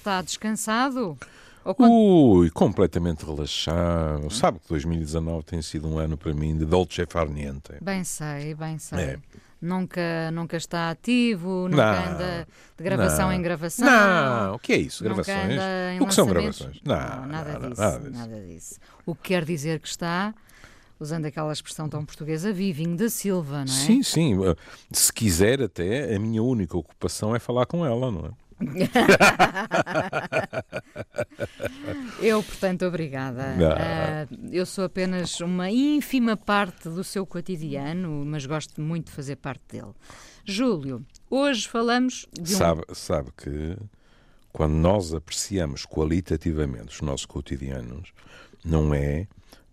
[0.00, 0.22] está?
[0.22, 1.16] Descansado?
[1.78, 4.30] Ui, completamente relaxado.
[4.30, 7.72] Sabe que 2019 tem sido um ano para mim de dolce far niente.
[7.82, 8.98] Bem sei, bem sei.
[8.98, 9.18] É.
[9.60, 13.34] Nunca, nunca está ativo, nunca Não, anda de gravação não.
[13.34, 13.86] em gravação.
[13.86, 15.04] Não, o que é isso?
[15.04, 15.60] Gravações?
[16.00, 16.80] O que são gravações?
[16.82, 18.18] Não, nada, não, disso, nada disso.
[18.18, 18.80] nada disso.
[19.04, 20.34] O que quer dizer que está,
[20.98, 23.66] usando aquela expressão tão portuguesa, vivinho da Silva, não é?
[23.66, 24.38] Sim, sim.
[24.38, 24.56] Uh,
[24.90, 28.30] Se quiser, até a minha única ocupação é falar com ela, não é?
[32.20, 33.54] Eu, portanto, obrigada.
[33.76, 39.36] Ah, eu sou apenas uma ínfima parte do seu cotidiano, mas gosto muito de fazer
[39.36, 39.92] parte dele.
[40.44, 42.58] Júlio, hoje falamos de um.
[42.58, 43.76] Sabe, sabe que
[44.52, 48.12] quando nós apreciamos qualitativamente os nossos cotidianos,
[48.64, 49.26] não é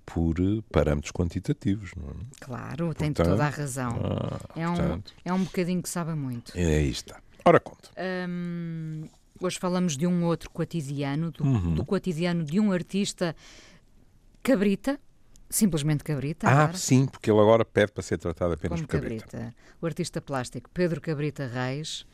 [0.05, 0.35] por
[0.71, 2.13] parâmetros quantitativos, não é?
[2.39, 3.99] Claro, tem Portanto, toda a razão.
[4.01, 6.53] Ah, é, um, portanto, é um bocadinho que sabe muito.
[6.55, 7.19] é aí está.
[7.47, 7.89] Ora, conta.
[8.29, 9.07] Hum,
[9.41, 11.75] hoje falamos de um outro cotidiano, do, Uhum.
[11.75, 13.35] do cotidiano de um artista
[14.43, 14.99] cabrita,
[15.49, 16.47] simplesmente cabrita.
[16.47, 19.25] Ah, agora, sim, porque ele agora pede para ser tratado apenas como por cabrita.
[19.27, 19.55] cabrita.
[19.81, 22.05] O artista plástico Pedro Cabrita Reis,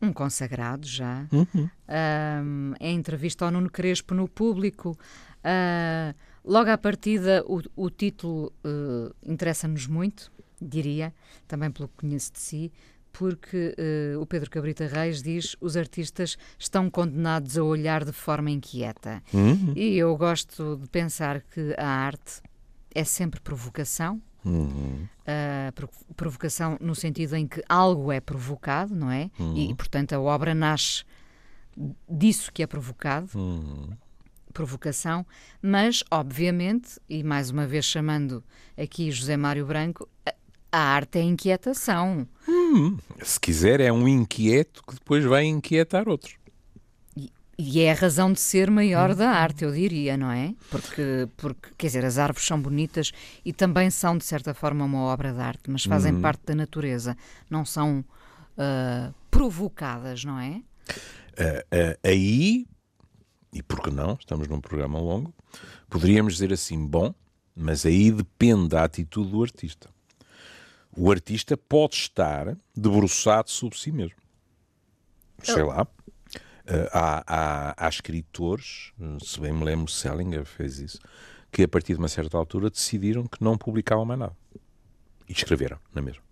[0.00, 1.68] um consagrado já, Uhum.
[1.88, 4.96] Hum, em entrevista ao Nuno Crespo no público.
[5.42, 11.12] ah, logo à partida, o, o título eh, interessa-nos muito, diria,
[11.48, 12.72] também pelo que conheço de si,
[13.12, 18.50] porque eh, o Pedro Cabrita Reis diz os artistas estão condenados a olhar de forma
[18.50, 19.22] inquieta.
[19.34, 19.72] Uhum.
[19.76, 22.40] E eu gosto de pensar que a arte
[22.94, 25.06] é sempre provocação, Uhum.
[25.74, 29.30] provo- provocação no sentido em que algo é provocado, não é?
[29.54, 31.04] E, portanto, a obra nasce
[32.08, 33.90] disso que é provocado, Uhum.
[34.52, 35.24] provocação,
[35.62, 38.42] mas, obviamente, e mais uma vez chamando
[38.76, 40.34] aqui José Mário Branco, a,
[40.72, 42.26] a arte é inquietação.
[43.22, 46.34] Se quiser, é um inquieto que depois vai inquietar outros.
[47.16, 50.54] E, e é a razão de ser maior da arte, eu diria, não é?
[50.70, 53.12] Porque, porque, quer dizer, as árvores são bonitas
[53.44, 57.16] e também são, de certa forma, uma obra de arte, mas fazem parte da natureza,
[57.48, 58.04] não são
[58.56, 60.62] ah, provocadas, não é?
[61.38, 62.66] Ah, ah, aí,
[63.52, 65.32] e por que não, estamos num programa longo,
[65.88, 67.14] poderíamos dizer assim, bom,
[67.56, 69.88] mas aí depende da atitude do artista.
[70.96, 74.16] O artista pode estar debruçado sobre si mesmo.
[75.42, 75.86] Sei lá.
[76.66, 78.92] Ah, há, há, há escritores,
[79.22, 81.00] se bem me lembro, Selinger fez isso,
[81.50, 84.36] que a partir de uma certa altura decidiram que não publicavam mais nada.
[85.28, 86.22] E escreveram, na mesma.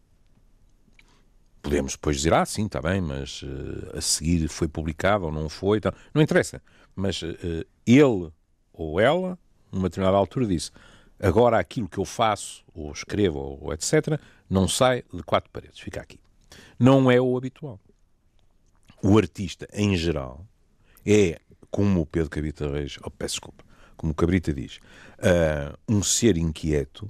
[1.60, 5.48] Podemos depois dizer, ah, sim, está bem, mas eh, a seguir foi publicado ou não
[5.48, 5.78] foi.
[5.78, 6.62] Então, não interessa.
[6.94, 8.32] Mas eh, ele
[8.72, 9.36] ou ela,
[9.72, 10.70] numa determinada altura, disse:
[11.20, 16.00] agora aquilo que eu faço, ou escrevo, ou etc., não sai de quatro paredes, fica
[16.00, 16.18] aqui.
[16.78, 17.78] Não é o habitual.
[19.02, 20.44] O artista, em geral,
[21.06, 21.38] é,
[21.70, 23.64] como o Pedro Cabrita Reis, oh, peço desculpa,
[23.96, 24.80] como o Cabrita diz,
[25.18, 27.08] ah, um ser inquieto,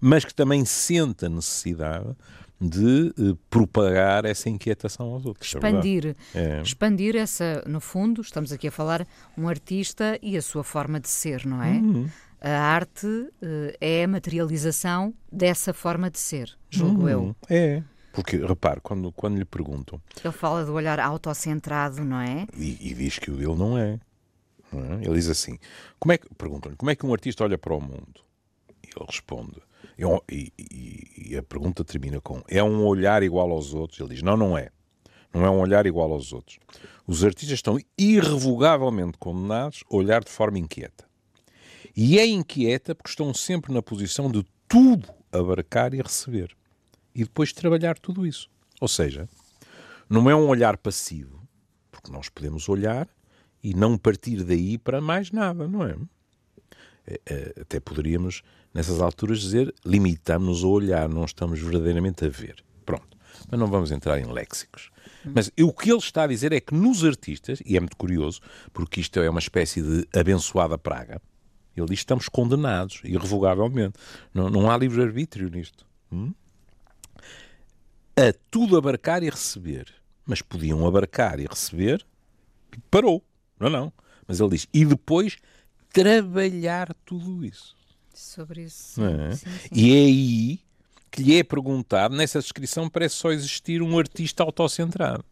[0.00, 2.14] mas que também sente a necessidade
[2.58, 5.54] de eh, propagar essa inquietação aos outros.
[5.54, 5.58] é.
[5.58, 6.62] Expandir, É.
[6.62, 11.08] expandir essa, no fundo, estamos aqui a falar um artista e a sua forma de
[11.08, 11.72] ser, não é?
[11.72, 12.08] Uhum.
[12.40, 13.06] A arte
[13.42, 17.22] eh, é a materialização dessa forma de ser, julgo eu.
[17.22, 17.82] Hum, É.
[18.12, 22.46] Porque, repare, quando, quando lhe perguntam, Ele fala do olhar autocentrado, não é?
[22.56, 24.00] e, e diz que o dele não é,
[24.72, 25.04] não é?
[25.04, 25.58] ele diz assim:
[25.98, 28.20] como é que, perguntam-lhe, como é que um artista olha para o mundo?
[28.82, 29.60] E ele responde,
[29.98, 30.04] é
[30.34, 34.00] e, e- e a pergunta termina com: é um olhar igual aos outros?
[34.00, 34.70] Ele diz: não, não é.
[35.34, 36.58] Não é um olhar igual aos outros.
[37.06, 41.04] Os artistas estão irrevogavelmente condenados a olhar de forma inquieta.
[41.96, 46.54] E é inquieta porque estão sempre na posição de tudo abarcar e receber.
[47.14, 48.50] E depois trabalhar tudo isso.
[48.80, 49.26] Ou seja,
[50.08, 51.48] não é um olhar passivo,
[51.90, 53.08] porque nós podemos olhar
[53.62, 55.96] e não partir daí para mais nada, não é?
[57.06, 58.42] É, é, Até poderíamos,
[58.74, 62.62] nessas alturas, dizer limitamos-nos a olhar, não estamos verdadeiramente a ver.
[62.84, 63.16] Pronto.
[63.50, 64.90] Mas não vamos entrar em léxicos.
[65.24, 68.40] Mas o que ele está a dizer é que nos artistas, e é muito curioso,
[68.72, 71.20] porque isto é uma espécie de abençoada praga,
[71.80, 73.98] ele diz que estamos condenados, irrevogavelmente.
[74.32, 75.86] Não, não há livre-arbítrio nisto.
[76.12, 76.32] Hum?
[78.16, 79.92] A tudo abarcar e receber.
[80.24, 82.04] Mas podiam abarcar e receber
[82.76, 83.22] e parou.
[83.60, 83.92] Não, não.
[84.26, 85.36] Mas ele diz, e depois
[85.92, 87.76] trabalhar tudo isso.
[88.12, 89.00] Sobre isso.
[89.02, 89.32] É?
[89.36, 89.68] sim, sim.
[89.70, 90.60] E é aí
[91.10, 95.24] que lhe é perguntado, nessa descrição parece só existir um artista autocentrado.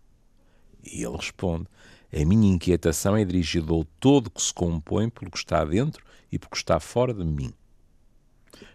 [0.82, 1.66] E ele responde,
[2.12, 6.38] a minha inquietação é dirigida ao todo que se compõe pelo que está dentro e
[6.38, 7.52] pelo que está fora de mim.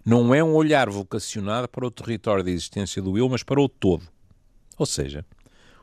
[0.05, 3.69] Não é um olhar vocacionado para o território da existência do eu, mas para o
[3.69, 4.07] todo.
[4.77, 5.25] Ou seja,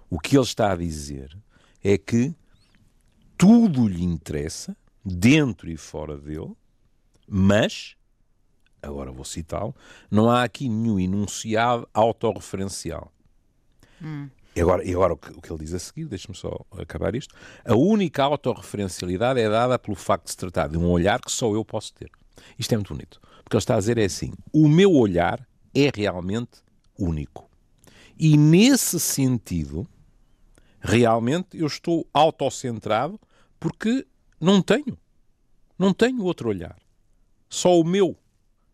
[0.09, 1.37] o que ele está a dizer
[1.83, 2.35] é que
[3.37, 6.53] tudo lhe interessa, dentro e fora dele,
[7.29, 7.97] mas,
[8.83, 9.75] agora vou citá-lo,
[10.11, 13.13] não há aqui nenhum enunciado autorreferencial.
[14.03, 14.29] Hum.
[14.57, 17.15] E agora, e agora o, que, o que ele diz a seguir, deixe-me só acabar
[17.15, 17.35] isto.
[17.63, 21.55] A única autorreferencialidade é dada pelo facto de se tratar de um olhar que só
[21.55, 22.11] eu posso ter.
[22.59, 23.21] Isto é muito bonito.
[23.45, 26.63] Porque ele está a dizer é assim: o meu olhar é realmente
[26.99, 27.51] único.
[28.19, 29.87] E nesse sentido,
[30.81, 33.21] realmente eu estou autocentrado
[33.61, 34.07] porque
[34.41, 34.99] não tenho.
[35.79, 36.79] Não tenho outro olhar.
[37.51, 38.17] Só o meu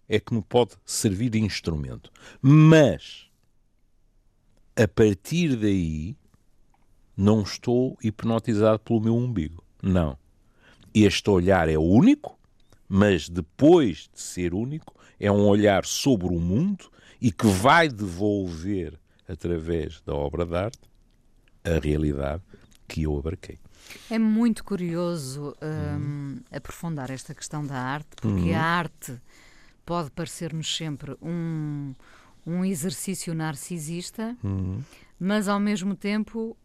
[0.08, 2.12] é que me pode servir de instrumento.
[2.40, 3.31] Mas
[4.76, 6.16] a partir daí,
[7.16, 9.62] não estou hipnotizado pelo meu umbigo.
[9.82, 10.16] Não.
[10.94, 12.38] Este olhar é único,
[12.88, 16.90] mas depois de ser único, é um olhar sobre o mundo
[17.20, 18.98] e que vai devolver,
[19.28, 20.80] através da obra de arte,
[21.64, 22.42] a realidade
[22.88, 23.58] que eu abarquei.
[24.10, 28.56] É muito curioso um, aprofundar esta questão da arte, porque uhum.
[28.56, 29.20] a arte
[29.84, 31.94] pode parecer-nos sempre um,
[32.46, 34.80] um exercício narcisista, uhum.
[35.18, 36.56] mas ao mesmo tempo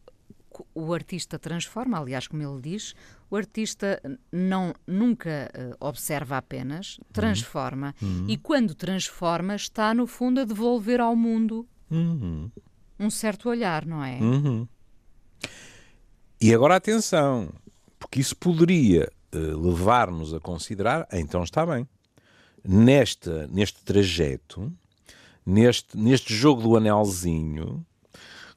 [0.73, 2.95] o artista transforma, aliás, como ele diz,
[3.29, 4.01] o artista
[4.31, 8.25] não nunca uh, observa apenas, transforma uhum.
[8.27, 12.49] e quando transforma está no fundo a devolver ao mundo uhum.
[12.99, 14.17] um certo olhar, não é?
[14.19, 14.67] Uhum.
[16.39, 17.51] E agora atenção,
[17.99, 21.87] porque isso poderia uh, levar-nos a considerar, então está bem,
[22.63, 24.71] neste, neste trajeto
[25.47, 27.85] neste, neste jogo do anelzinho,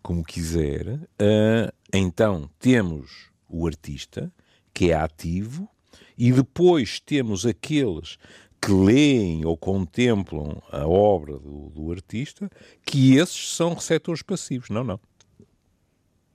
[0.03, 4.33] como quiser, uh, então temos o artista,
[4.75, 5.69] que é ativo,
[6.19, 8.19] e depois temos aqueles
[8.61, 12.51] que leem ou contemplam a obra do, do artista,
[12.85, 14.69] que esses são receptores passivos.
[14.69, 15.01] Não, não.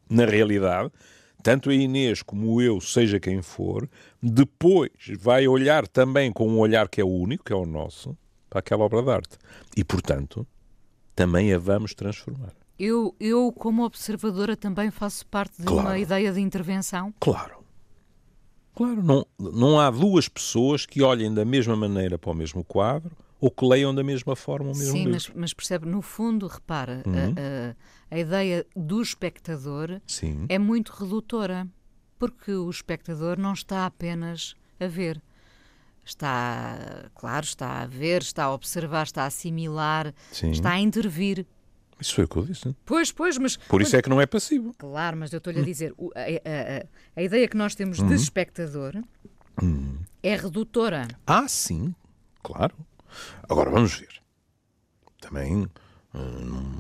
[0.10, 0.90] Na realidade,
[1.44, 3.90] tanto a Inês como eu, seja quem for,
[4.24, 8.18] depois vai olhar também com um olhar que é único, que é o nosso,
[8.56, 9.38] para aquela obra de arte.
[9.76, 10.48] E, portanto,
[11.14, 12.54] também a vamos transformar.
[12.80, 15.90] Eu, eu como observadora, também faço parte de claro.
[15.90, 17.14] uma ideia de intervenção?
[17.20, 17.66] Claro.
[18.74, 23.12] Claro, não, não há duas pessoas que olhem da mesma maneira para o mesmo quadro
[23.40, 25.12] ou que leiam da mesma forma o mesmo Sim, livro.
[25.14, 27.14] Mas, mas percebe, no fundo, repara, uhum.
[27.14, 30.46] a, a, a, ideia do espectador Sim.
[30.50, 31.68] é muito redutora,
[32.18, 35.22] porque o espectador não está apenas a ver
[36.06, 40.52] está, claro, está a ver, está a observar, está a assimilar, Sim.
[40.52, 41.46] está a intervir.
[42.00, 42.76] Isso foi o que eu disse.
[42.86, 43.58] Pois, pois, mas.
[43.58, 44.74] Por isso pois, é que não é passivo.
[44.78, 45.66] Claro, mas eu estou-lhe a hum.
[45.66, 46.86] dizer, a, a, a,
[47.16, 48.08] a, ideia que nós temos uhum.
[48.08, 49.02] de espectador
[49.62, 49.98] uhum.
[50.22, 51.08] é redutora.
[51.26, 51.96] Ah, sim,
[52.44, 52.76] claro.
[53.50, 54.22] Agora vamos ver.
[55.22, 55.70] Também uh,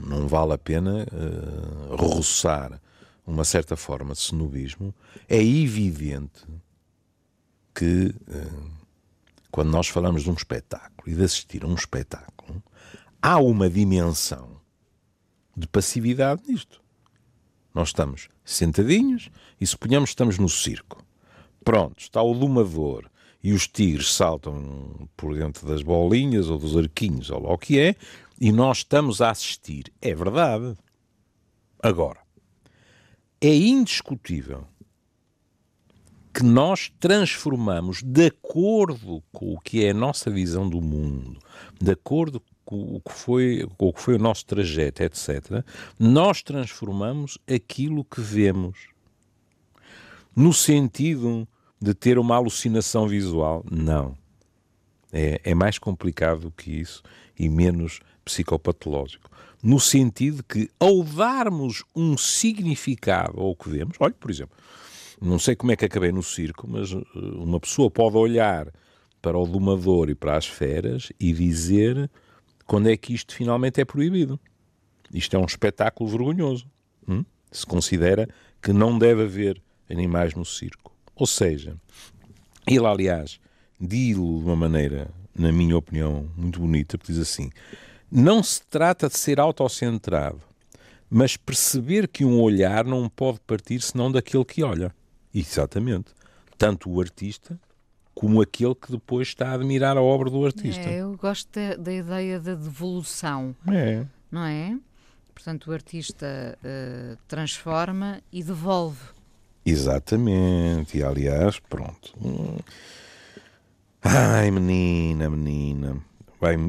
[0.05, 2.79] não vale a pena uh, roçar
[3.25, 4.93] uma certa forma de cenobismo.
[5.27, 6.45] É evidente
[7.73, 8.13] que.
[8.27, 8.84] Uh,
[9.55, 12.61] quando nós falamos de um espetáculo e de assistir a um espetáculo,
[13.21, 14.59] há uma dimensão
[15.55, 16.81] de passividade nisto.
[17.73, 21.01] Nós estamos sentadinhos e suponhamos que estamos no circo.
[21.63, 23.09] Pronto, está o domador
[23.41, 27.79] e os tigres saltam por dentro das bolinhas ou dos arquinhos, ou lá o que
[27.79, 27.95] é,
[28.37, 29.85] e nós estamos a assistir.
[30.01, 30.75] É verdade.
[31.81, 32.19] Agora,
[33.39, 34.67] é indiscutível
[36.35, 41.39] que nós transformamos de acordo com o que é a nossa visão do mundo,
[41.81, 45.63] de acordo com o que foi, com o, que foi o nosso trajeto, etc.,
[45.97, 48.89] nós transformamos aquilo que vemos.
[50.35, 51.47] No sentido
[51.81, 54.17] de ter uma alucinação visual, não.
[55.13, 57.01] É, é mais complicado que isso
[57.39, 59.31] e menos psicopatológico.
[59.63, 64.57] No sentido que, ao darmos um significado ao que vemos, olha, por exemplo,
[65.21, 68.71] não sei como é que acabei no circo, mas eh, uma pessoa pode olhar
[69.21, 72.09] para o domador e para as feras e dizer
[72.65, 74.39] quando é que isto finalmente é proibido.
[75.13, 76.67] Isto é um espetáculo vergonhoso.
[77.07, 77.23] Hum?
[77.51, 78.27] Se considera
[78.61, 80.91] que não deve haver animais no circo.
[81.15, 81.77] Ou seja,
[82.67, 83.39] ele, aliás,
[83.79, 87.49] diz de uma maneira, na minha opinião, muito bonita, porque diz assim:
[88.11, 90.41] não se trata de ser autocentrado,
[91.09, 94.93] mas perceber que um olhar não pode partir senão daquele que olha.
[95.35, 96.13] Exatamente.
[96.57, 97.59] Tanto o artista
[98.15, 100.81] como aquele que depois está a admirar a obra do artista.
[100.81, 103.53] É, eu gosto da, da ideia da devolução.
[103.67, 104.05] É.
[104.31, 104.77] Não é?
[105.33, 109.01] Portanto, o artista uh, transforma e devolve.
[109.65, 110.97] Exatamente.
[110.97, 112.13] E aliás, pronto.
[114.01, 115.97] Ai, menina, menina.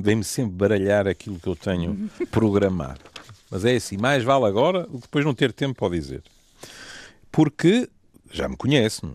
[0.02, 3.00] Vem-me sempre baralhar aquilo que eu tenho programado.
[3.48, 6.24] Mas é assim, mais vale agora do que depois não ter tempo para dizer.
[7.30, 7.88] Porque
[8.30, 9.10] já me conhece, é?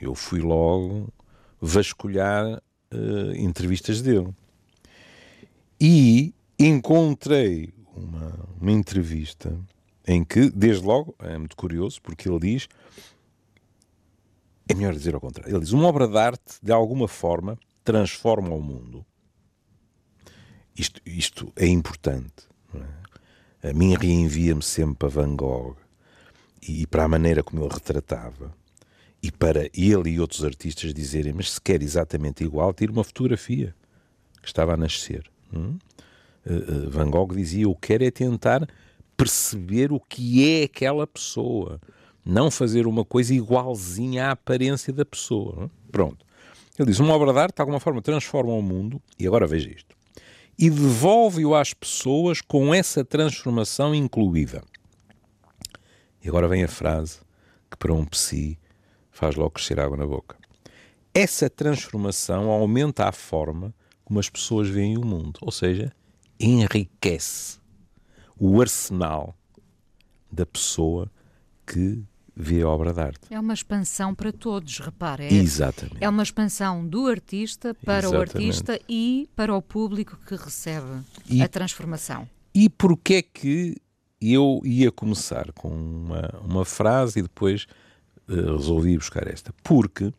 [0.00, 1.12] eu fui logo
[1.60, 2.62] vasculhar
[2.92, 4.34] uh, entrevistas dele.
[5.80, 9.56] E encontrei uma, uma entrevista
[10.06, 12.68] em que, desde logo, é muito curioso, porque ele diz.
[14.68, 15.52] É melhor dizer ao contrário.
[15.52, 19.04] Ele diz: uma obra de arte, de alguma forma, transforma o mundo.
[20.76, 22.48] Isto, isto é importante.
[23.62, 23.70] É?
[23.70, 25.76] A mim reenvia-me sempre para Van Gogh
[26.66, 28.54] e para a maneira como ele retratava.
[29.22, 33.74] E para ele e outros artistas dizerem: Mas se quer exatamente igual, tira uma fotografia
[34.40, 35.30] que estava a nascer.
[35.52, 35.78] Hum?
[36.46, 38.66] Uh, uh, Van Gogh dizia: Eu quero é tentar
[39.16, 41.78] perceber o que é aquela pessoa,
[42.24, 45.64] não fazer uma coisa igualzinha à aparência da pessoa.
[45.64, 45.70] Hum?
[45.92, 46.24] Pronto.
[46.78, 49.68] Ele diz: Uma obra de arte, de alguma forma, transforma o mundo, e agora veja
[49.68, 49.94] isto,
[50.58, 54.62] e devolve-o às pessoas com essa transformação incluída.
[56.22, 57.20] E agora vem a frase
[57.70, 58.58] que, para um psi,
[59.10, 60.36] faz logo crescer água na boca.
[61.12, 63.74] Essa transformação aumenta a forma
[64.04, 65.92] como as pessoas veem o mundo, ou seja,
[66.38, 67.58] enriquece
[68.38, 69.34] o arsenal
[70.30, 71.10] da pessoa
[71.66, 72.02] que
[72.34, 73.20] vê a obra de arte.
[73.30, 75.24] É uma expansão para todos, repare.
[75.24, 75.98] É, Exatamente.
[76.00, 78.16] É uma expansão do artista para Exatamente.
[78.16, 82.28] o artista e para o público que recebe e, a transformação.
[82.54, 83.76] E porquê é que
[84.20, 87.66] eu ia começar com uma, uma frase e depois
[88.28, 89.52] uh, resolvi buscar esta?
[89.62, 90.12] Porque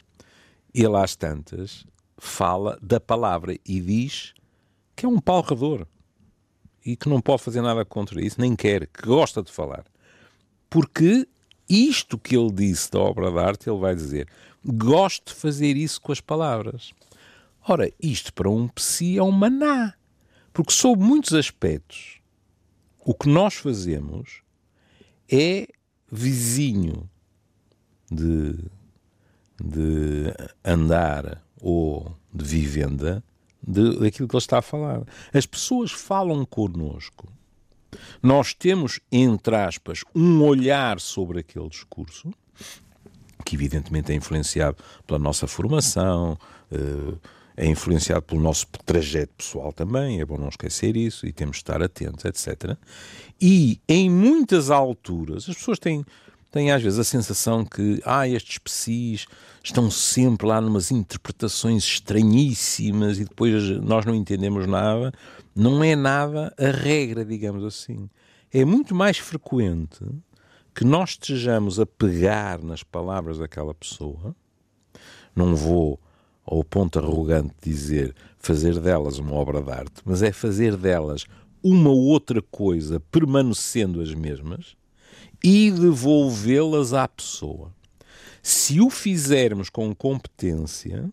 [0.74, 1.86] ele às tantas
[2.18, 4.34] fala da palavra e diz
[4.96, 5.88] que é um palrador
[6.86, 9.86] e que não pode fazer nada contra isso, nem quer, que gosta de falar.
[10.70, 11.28] Porque
[11.70, 14.28] isto que ele disse da obra de arte, ele vai dizer:
[14.66, 16.94] gosto de fazer isso com as palavras.
[17.68, 19.94] Ora, isto para um psi é um maná.
[20.52, 22.21] Porque, sob muitos aspectos,
[23.06, 24.42] o que nós fazemos
[25.32, 25.68] é
[26.12, 27.10] vizinho
[28.12, 28.54] de,
[29.64, 33.24] de andar ou de vivenda
[33.66, 35.04] de, daquilo que ele está a falar.
[35.34, 37.32] As pessoas falam connosco.
[38.22, 42.32] Nós temos, entre aspas, um olhar sobre aquele discurso,
[43.46, 46.38] que evidentemente é influenciado pela nossa formação,
[46.72, 47.14] eh,
[47.62, 51.62] é influenciado pelo nosso trajeto pessoal também, é bom não esquecer isso, e temos de
[51.62, 52.76] estar atentos, etc.
[53.40, 56.04] E em muitas alturas, as pessoas têm
[56.50, 59.26] têm às vezes a sensação que ah, estes psis
[59.64, 65.14] estão sempre lá numas interpretações estranhíssimas e depois nós não entendemos nada.
[65.56, 68.10] Não é nada a regra, digamos assim.
[68.52, 70.04] É muito mais frequente
[70.74, 74.36] que nós estejamos a pegar nas palavras daquela pessoa.
[75.34, 76.00] Não vou
[76.46, 81.26] ao ponto arrogante dizer fazer delas uma obra de arte, mas é fazer delas
[81.64, 84.76] uma outra coisa permanecendo as mesmas
[85.44, 87.72] e devolvê-las à pessoa.
[88.42, 91.12] Se o fizermos com competência,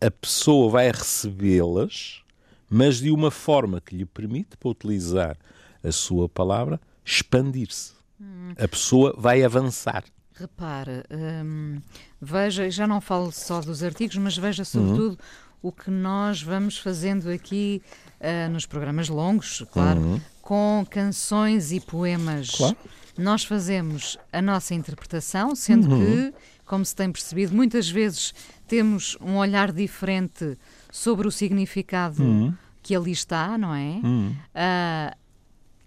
[0.00, 2.22] a pessoa vai recebê-las,
[2.68, 5.38] mas de uma forma que lhe permite, para utilizar
[5.82, 7.92] a sua palavra, expandir-se.
[8.20, 8.52] Hum.
[8.58, 10.04] A pessoa vai avançar.
[10.42, 11.04] Repara,
[11.44, 11.80] hum,
[12.20, 15.16] veja, já não falo só dos artigos, mas veja sobretudo uhum.
[15.62, 17.80] o que nós vamos fazendo aqui
[18.20, 22.50] uh, nos programas longos, claro, uhum com canções e poemas.
[22.50, 22.76] Claro.
[23.16, 26.30] Nós fazemos a nossa interpretação, sendo uhum.
[26.30, 26.34] que,
[26.66, 28.34] como se tem percebido, muitas vezes
[28.66, 30.58] temos um olhar diferente
[30.90, 32.54] sobre o significado uhum.
[32.82, 34.00] que ali está, não é?
[34.02, 35.16] Uh,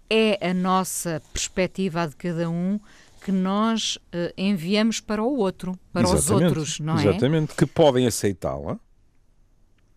[0.08, 2.80] é a nossa perspectiva de cada um
[3.26, 6.22] que nós uh, enviamos para o outro, para Exatamente.
[6.22, 7.06] os outros, não é?
[7.08, 8.78] Exatamente, que podem aceitá-la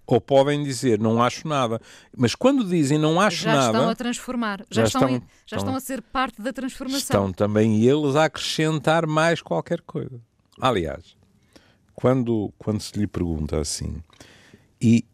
[0.07, 1.79] ou podem dizer não acho nada.
[2.17, 3.61] Mas quando dizem não acho já nada.
[3.61, 6.97] Já estão a transformar, já, já estão, estão, já estão a ser parte da transformação.
[6.97, 10.19] Estão também eles a acrescentar mais qualquer coisa.
[10.59, 11.15] Aliás,
[11.93, 14.01] quando, quando se lhe pergunta assim,
[14.81, 15.05] e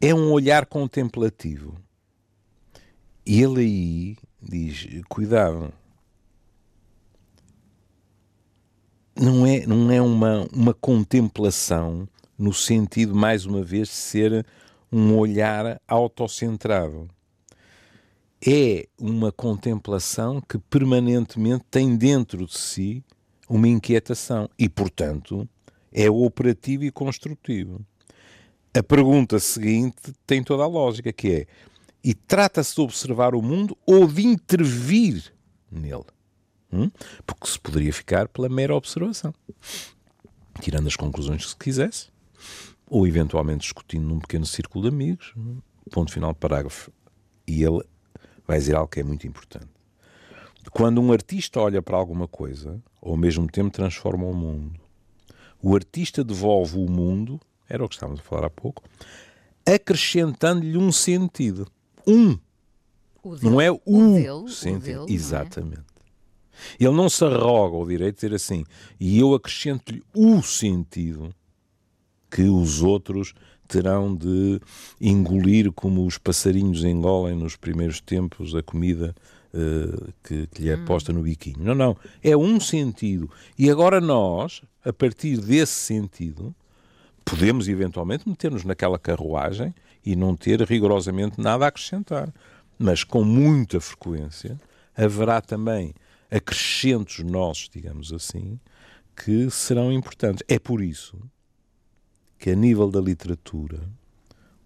[0.00, 1.76] é um olhar contemplativo,
[3.26, 5.72] e ele aí diz: cuidado.
[9.16, 14.46] Não é, não é uma, uma contemplação no sentido, mais uma vez, de ser
[14.90, 17.08] um olhar autocentrado.
[18.46, 23.04] É uma contemplação que permanentemente tem dentro de si
[23.48, 25.48] uma inquietação e, portanto,
[25.92, 27.80] é operativo e construtivo.
[28.76, 31.46] A pergunta seguinte tem toda a lógica, que é:
[32.02, 35.32] e trata-se de observar o mundo ou de intervir
[35.70, 36.04] nele?
[36.74, 36.90] Hum?
[37.24, 39.32] Porque se poderia ficar pela mera observação,
[40.60, 42.08] tirando as conclusões que se quisesse,
[42.88, 45.34] ou eventualmente discutindo num pequeno círculo de amigos,
[45.90, 46.90] ponto final, parágrafo.
[47.46, 47.82] E ele
[48.46, 49.68] vai dizer algo que é muito importante.
[50.72, 54.80] quando um artista olha para alguma coisa, ao mesmo tempo transforma o mundo.
[55.62, 58.82] O artista devolve o mundo, era o que estávamos a falar há pouco,
[59.66, 61.66] acrescentando-lhe um sentido.
[62.06, 62.38] Um.
[63.42, 65.02] não é o, o dele, sentido.
[65.02, 65.83] O dele, Exatamente.
[66.78, 68.64] Ele não se arroga o direito de dizer assim,
[68.98, 71.34] e eu acrescento-lhe o sentido
[72.30, 73.34] que os outros
[73.68, 74.60] terão de
[75.00, 79.14] engolir como os passarinhos engolem nos primeiros tempos a comida
[79.54, 80.84] uh, que, que, lhe é hum.
[80.84, 81.58] posta no biquinho.
[81.60, 81.96] Não, não.
[82.22, 83.30] É um sentido.
[83.58, 86.54] E agora nós, a partir desse sentido,
[87.24, 92.32] podemos eventualmente meter-nos naquela carruagem e não ter rigorosamente nada a acrescentar.
[92.78, 94.60] Mas com muita frequência
[94.96, 95.94] haverá também
[96.34, 98.58] acrescentos nossos, digamos assim,
[99.16, 100.42] que serão importantes.
[100.48, 101.18] É por isso
[102.38, 103.88] que, a nível da literatura,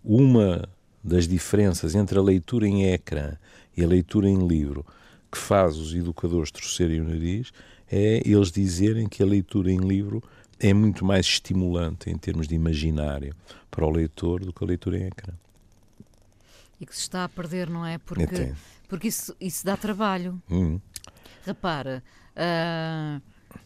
[0.02, 0.68] uma
[1.02, 3.36] das diferenças entre a leitura em ecrã
[3.76, 4.84] e a leitura em livro
[5.30, 7.52] que faz os educadores torcerem o nariz
[7.90, 10.22] é eles dizerem que a leitura em livro
[10.58, 13.34] é muito mais estimulante em termos de imaginário
[13.70, 15.32] para o leitor do que a leitura em ecrã.
[16.80, 17.98] E que se está a perder, não é?
[17.98, 18.54] Porque,
[18.88, 20.40] porque isso, isso dá trabalho.
[20.50, 20.80] Hum.
[21.48, 22.04] Repara,
[22.36, 23.22] uh,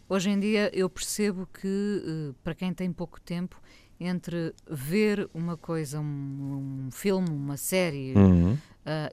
[0.08, 3.60] hoje em dia eu percebo que uh, para quem tem pouco tempo
[3.98, 8.52] entre ver uma coisa, um, um filme, uma série uhum.
[8.52, 8.58] uh,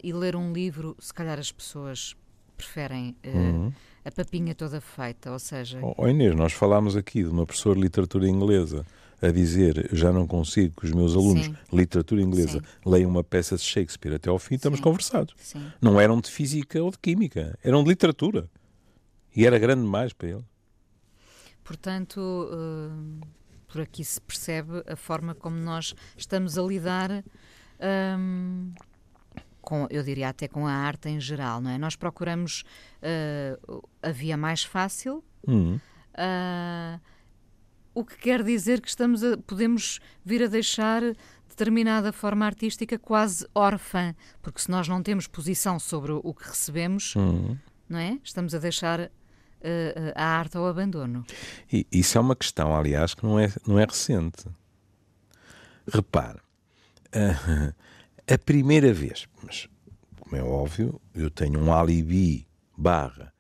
[0.04, 2.16] e ler um livro, se calhar as pessoas
[2.56, 3.74] preferem uh, uhum.
[4.06, 5.80] a papinha toda feita, ou seja...
[5.82, 8.86] Oh, Inês, nós falámos aqui de uma professora de literatura inglesa
[9.20, 11.56] a dizer já não consigo que os meus alunos, Sim.
[11.74, 12.66] literatura inglesa, Sim.
[12.86, 14.84] leiam uma peça de Shakespeare até ao fim, estamos Sim.
[14.84, 15.34] conversados.
[15.82, 18.48] Não eram de física ou de química, eram de literatura.
[19.36, 20.46] E era grande demais para ele.
[21.64, 22.20] Portanto...
[22.20, 23.40] Uh
[23.70, 27.24] por aqui se percebe a forma como nós estamos a lidar
[28.20, 28.74] um,
[29.62, 31.78] com, eu diria até com a arte em geral, não é?
[31.78, 32.64] Nós procuramos
[33.02, 35.76] uh, a via mais fácil, uhum.
[35.76, 37.00] uh,
[37.94, 41.04] o que quer dizer que estamos a, podemos vir a deixar
[41.48, 47.16] determinada forma artística quase órfã, porque se nós não temos posição sobre o que recebemos,
[47.16, 47.56] uhum.
[47.88, 48.20] não é?
[48.24, 49.12] Estamos a deixar
[50.16, 51.26] a arte ao abandono.
[51.72, 54.46] E isso é uma questão, aliás, que não é, não é recente.
[55.92, 56.40] Repare,
[57.16, 57.74] uh,
[58.34, 59.68] a primeira vez, mas
[60.20, 63.34] como é óbvio, eu tenho um alibi barra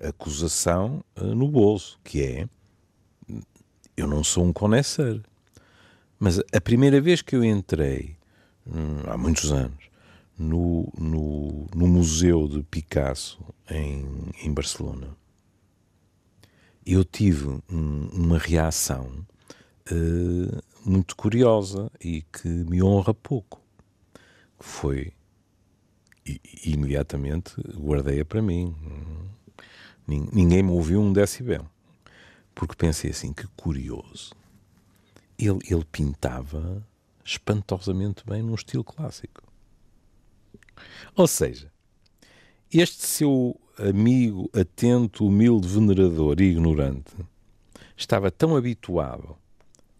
[0.00, 2.48] acusação uh, no bolso, que é
[3.96, 5.22] eu não sou um conhecer.
[6.18, 8.16] Mas a primeira vez que eu entrei,
[8.66, 9.84] hum, há muitos anos,
[10.38, 13.38] no, no, no Museu de Picasso
[13.70, 14.04] em,
[14.42, 15.08] em Barcelona,
[16.86, 19.26] eu tive um, uma reação
[19.90, 23.60] uh, muito curiosa e que me honra pouco.
[24.58, 25.12] Foi,
[26.26, 28.74] e, imediatamente guardei-a para mim.
[30.06, 31.68] Ninguém me ouviu um decibel.
[32.54, 34.34] Porque pensei assim, que curioso.
[35.38, 36.86] Ele, ele pintava
[37.24, 39.42] espantosamente bem num estilo clássico.
[41.16, 41.72] Ou seja,
[42.70, 47.14] este seu amigo, atento, humilde, venerador e ignorante,
[47.96, 49.36] estava tão habituado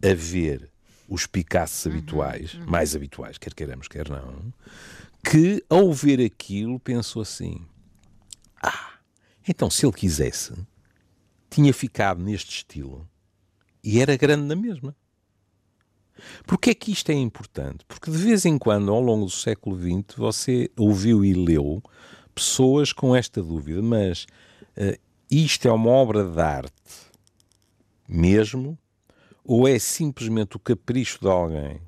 [0.03, 0.69] a ver
[1.07, 2.65] os Picassos uhum, habituais, uhum.
[2.65, 4.53] mais habituais, quer queiramos, quer não,
[5.23, 7.65] que ao ver aquilo pensou assim:
[8.61, 8.93] Ah,
[9.47, 10.53] então se ele quisesse,
[11.49, 13.07] tinha ficado neste estilo
[13.83, 14.95] e era grande na mesma.
[16.45, 17.83] Porquê é que isto é importante?
[17.87, 21.83] Porque de vez em quando, ao longo do século XX, você ouviu e leu
[22.35, 24.27] pessoas com esta dúvida, mas
[24.77, 24.99] uh,
[25.31, 26.73] isto é uma obra de arte
[28.07, 28.77] mesmo?
[29.43, 31.81] Ou é simplesmente o capricho de alguém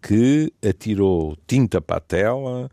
[0.00, 2.70] que atirou tinta para a tela,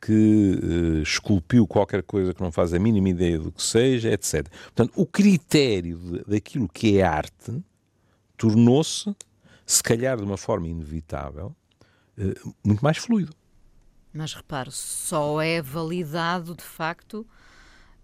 [0.00, 4.48] que uh, esculpiu qualquer coisa que não faz a mínima ideia do que seja, etc.
[4.64, 7.62] Portanto, o critério de, daquilo que é arte
[8.36, 9.14] tornou-se,
[9.64, 11.54] se calhar de uma forma inevitável,
[12.18, 13.32] uh, muito mais fluido.
[14.12, 17.26] Mas repare, só é validado de facto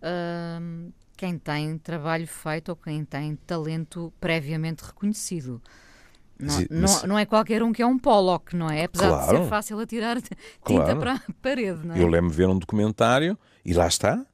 [0.03, 5.61] uh, quem tem trabalho feito ou quem tem talento previamente reconhecido.
[6.39, 8.85] Não, mas, não, não, é qualquer um que é um Pollock, não é?
[8.85, 10.21] Apesar claro, de ser fácil atirar
[10.65, 11.01] tinta claro.
[11.01, 12.01] para a parede, não é?
[12.01, 14.25] Eu lembro de ver um documentário e lá está.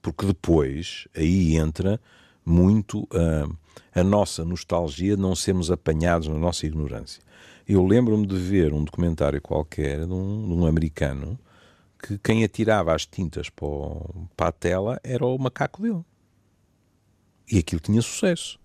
[0.00, 2.00] Porque depois aí entra
[2.44, 3.56] muito uh,
[3.94, 7.22] a nossa nostalgia de não sermos apanhados na nossa ignorância.
[7.66, 11.38] Eu lembro-me de ver um documentário qualquer de um, de um, americano
[11.98, 16.04] que quem atirava as tintas para, o, para a tela era o macaco dele.
[17.50, 18.58] E aquilo tinha sucesso.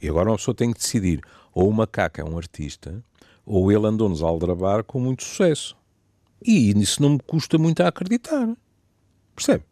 [0.00, 1.20] E agora uma pessoa tem que decidir:
[1.52, 3.04] ou o macaco é um artista,
[3.44, 5.76] ou ele andou-nos a aldrabar com muito sucesso.
[6.42, 8.48] E isso não me custa muito a acreditar.
[9.34, 9.64] Percebe?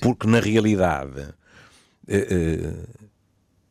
[0.00, 1.34] Porque, na realidade,
[2.08, 2.86] eh, eh,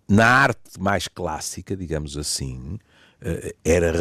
[0.07, 2.77] na arte mais clássica, digamos assim,
[3.21, 3.91] eh, era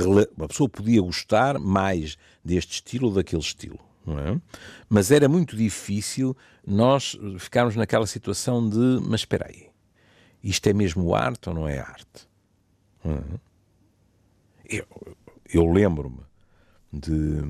[0.41, 3.79] a pessoa podia gostar mais deste estilo ou daquele estilo.
[4.07, 4.41] É?
[4.89, 6.37] Mas era muito difícil
[6.67, 9.69] nós ficarmos naquela situação de mas espera aí,
[10.43, 12.29] isto é mesmo arte ou não é arte?
[13.05, 13.23] Não é?
[14.69, 14.87] Eu,
[15.53, 16.23] eu lembro-me
[16.93, 17.43] de,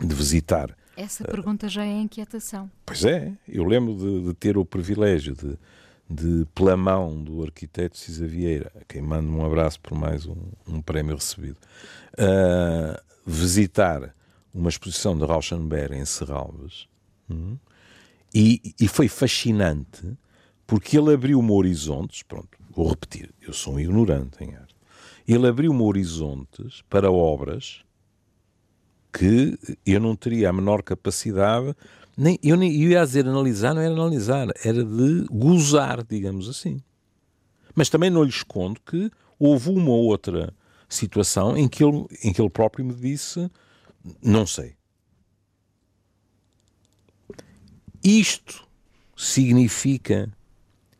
[0.00, 0.76] de visitar.
[0.96, 2.70] Essa pergunta já é inquietação.
[2.84, 5.56] Pois é, eu lembro de, de ter o privilégio de,
[6.08, 10.36] de, pela mão do arquiteto Cisa Vieira, a quem mando um abraço por mais um,
[10.66, 11.58] um prémio recebido,
[12.14, 14.14] uh, visitar
[14.54, 16.88] uma exposição de Rauschenberg em Serralves.
[17.30, 17.56] Hum,
[18.34, 20.16] e, e, foi fascinante
[20.66, 22.22] porque ele abriu-me horizontes.
[22.22, 24.78] Pronto, vou repetir, eu sou um ignorante em arte
[25.28, 27.84] ele abriu-me horizontes para obras
[29.12, 31.74] que eu não teria a menor capacidade,
[32.18, 36.82] nem, eu nem eu ia dizer analisar, não era analisar, era de gozar, digamos assim.
[37.76, 40.52] Mas também não lhe escondo que houve uma outra
[40.88, 43.48] situação em que ele, em que ele próprio me disse:
[44.20, 44.74] não sei.
[48.02, 48.66] Isto
[49.16, 50.28] significa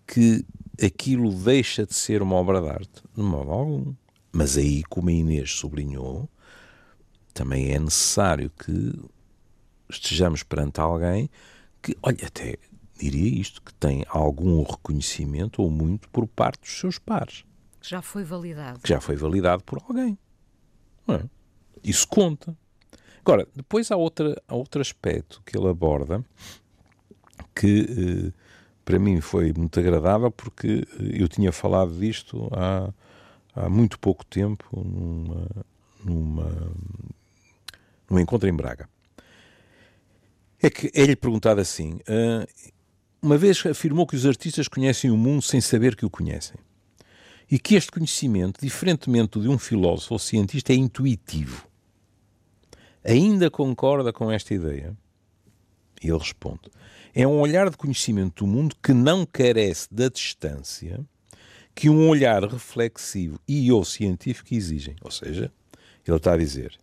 [0.07, 0.45] que
[0.81, 3.03] aquilo deixa de ser uma obra de arte?
[3.13, 3.95] De modo algum.
[4.31, 6.29] Mas aí, como a Inês sublinhou,
[7.35, 8.93] também é necessário que
[9.89, 11.31] estejamos perante alguém
[11.83, 12.57] que, olha, até
[12.99, 17.45] diria isto, que tem algum reconhecimento ou muito por parte dos seus pares.
[17.81, 18.81] Que já foi validado.
[18.81, 20.19] Que já foi validado por alguém.
[21.09, 21.25] É?
[21.83, 22.57] Isso conta.
[23.21, 26.25] Agora, depois há, outra, há outro aspecto que ele aborda
[27.55, 28.33] que eh,
[28.85, 32.93] para mim foi muito agradável porque eh, eu tinha falado disto há
[33.59, 35.47] há muito pouco tempo numa,
[36.05, 36.73] numa,
[38.09, 38.89] num encontro em Braga.
[40.61, 42.75] É que é-lhe perguntado assim: uh,
[43.23, 46.57] uma vez afirmou que os artistas conhecem o mundo sem saber que o conhecem.
[47.51, 51.67] E que este conhecimento, diferentemente de um filósofo ou cientista, é intuitivo.
[53.03, 54.97] Ainda concorda com esta ideia?
[56.03, 56.71] E ele responde:
[57.15, 61.05] é um olhar de conhecimento do mundo que não carece da distância
[61.75, 64.97] que um olhar reflexivo e ou científico exigem.
[65.01, 65.53] Ou seja,
[66.05, 66.77] ele está a dizer,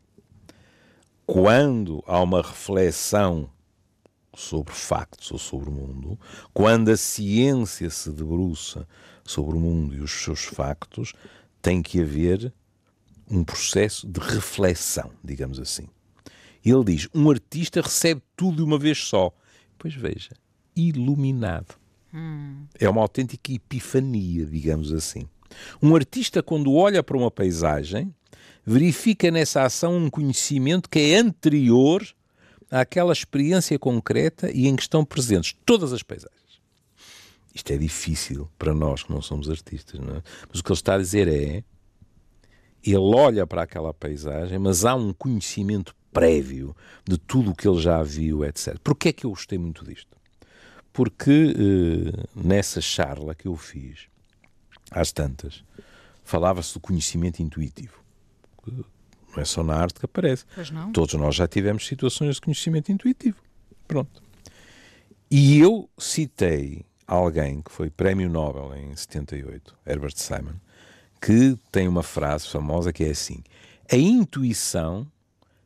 [1.26, 3.50] quando há uma reflexão
[4.36, 6.20] sobre factos ou sobre o mundo,
[6.54, 8.88] quando a ciência se debruça
[9.24, 11.14] sobre o mundo e os seus factos,
[11.62, 12.54] tem que haver
[13.30, 15.88] um processo de reflexão, digamos assim.
[16.64, 19.32] Ele diz: um artista recebe tudo de uma vez só.
[19.78, 20.32] Pois veja,
[20.76, 21.76] iluminado.
[22.14, 22.66] Hum.
[22.80, 25.28] É uma autêntica epifania, digamos assim.
[25.82, 28.14] Um artista, quando olha para uma paisagem,
[28.66, 32.04] verifica nessa ação um conhecimento que é anterior
[32.70, 36.36] àquela experiência concreta e em que estão presentes todas as paisagens.
[37.54, 40.24] Isto é difícil para nós que não somos artistas, não é?
[40.50, 41.64] Mas o que ele está a dizer é:
[42.84, 46.76] ele olha para aquela paisagem, mas há um conhecimento prévio
[47.08, 48.78] de tudo o que ele já viu, etc.
[48.84, 50.16] Porquê é que eu gostei muito disto?
[50.96, 54.08] porque eh, nessa charla que eu fiz,
[54.90, 55.62] às tantas,
[56.24, 58.00] falava-se do conhecimento intuitivo.
[59.36, 60.46] Não é só na arte que aparece.
[60.94, 63.38] Todos nós já tivemos situações de conhecimento intuitivo.
[63.88, 64.24] Pronto.
[65.30, 70.56] E eu citei alguém que foi prémio Nobel em 78, Herbert Simon,
[71.22, 73.44] que tem uma frase famosa que é assim:
[73.92, 75.08] A intuição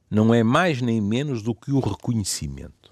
[0.10, 2.92] não é mais nem menos do que o reconhecimento.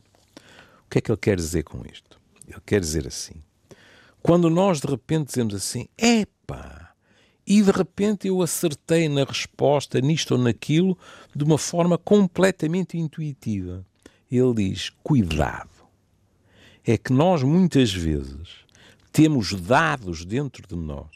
[0.85, 2.19] O que é que ele quer dizer com isto?
[2.47, 3.41] Ele quer dizer assim.
[4.21, 6.76] Quando nós de repente dizemos assim, epá,
[7.47, 10.97] e de repente eu acertei na resposta, nisto ou naquilo,
[11.33, 13.85] de uma forma completamente intuitiva.
[14.29, 15.69] Ele diz: cuidado.
[16.85, 18.49] É que nós muitas vezes
[19.11, 21.07] temos dados dentro de nós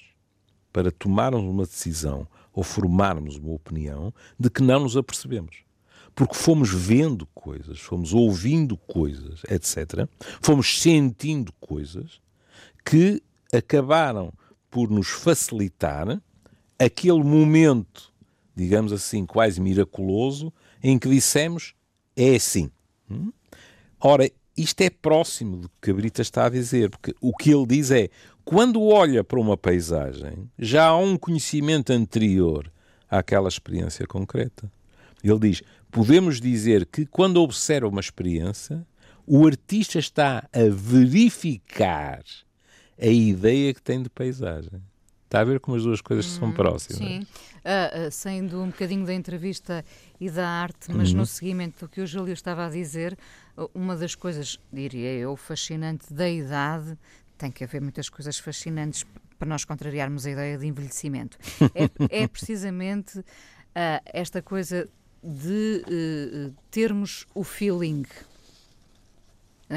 [0.71, 5.63] para tomarmos uma decisão ou formarmos uma opinião de que não nos apercebemos
[6.13, 10.07] porque fomos vendo coisas, fomos ouvindo coisas, etc.
[10.41, 12.19] Fomos sentindo coisas
[12.83, 13.21] que
[13.53, 14.33] acabaram
[14.71, 16.19] por nos facilitar
[16.79, 18.11] aquele momento,
[18.55, 21.75] digamos assim, quase miraculoso, em que dissemos
[22.15, 22.71] é assim.
[23.09, 23.31] Hum?
[23.99, 27.67] Ora, isto é próximo do que a Brita está a dizer, porque o que ele
[27.67, 28.09] diz é
[28.43, 32.71] quando olha para uma paisagem, já há um conhecimento anterior
[33.09, 34.71] àquela experiência concreta.
[35.23, 38.85] Ele diz: podemos dizer que quando observa uma experiência,
[39.27, 42.23] o artista está a verificar
[43.01, 44.81] a ideia que tem de paisagem.
[45.25, 46.97] Está a ver como as duas coisas hum, são próximas.
[46.97, 49.83] Sim, uh, uh, saindo um bocadinho da entrevista
[50.19, 51.19] e da arte, mas uhum.
[51.19, 53.17] no seguimento do que o Júlio estava a dizer,
[53.73, 56.97] uma das coisas, diria eu, fascinante da idade,
[57.37, 59.05] tem que haver muitas coisas fascinantes
[59.39, 61.37] para nós contrariarmos a ideia de envelhecimento,
[61.73, 61.89] é,
[62.23, 63.23] é precisamente uh,
[64.05, 64.87] esta coisa
[65.23, 68.05] de termos o feeling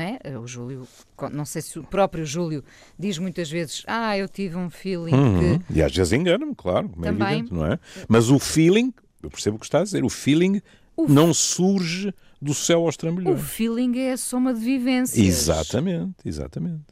[0.00, 0.38] é?
[0.38, 0.86] O Júlio,
[1.32, 2.64] não sei se o próprio Júlio
[2.98, 5.58] diz muitas vezes, ah, eu tive um feeling uhum.
[5.58, 5.74] que.
[5.74, 7.28] E às vezes engana-me, claro, é Também.
[7.28, 7.78] Evidente, não é?
[8.08, 10.60] Mas o feeling, eu percebo o que está a dizer, o feeling
[10.96, 13.40] o não surge do céu aos trambolhões.
[13.40, 15.18] O feeling é a soma de vivências.
[15.18, 16.82] Exatamente, exatamente.